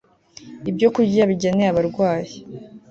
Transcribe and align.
Ibyokurya 0.69 1.23
Bigenewe 1.29 1.69
Abarwayi 1.71 2.35